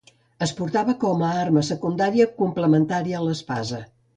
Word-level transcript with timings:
Es 0.45 0.53
portava 0.59 0.95
com 1.03 1.21
a 1.27 1.29
arma 1.43 1.63
secundària, 1.69 2.27
complementària 2.41 3.21
a 3.21 3.25
l'espasa. 3.29 3.87